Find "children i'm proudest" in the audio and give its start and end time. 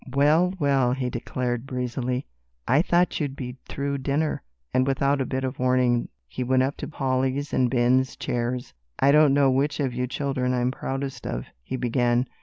10.07-11.27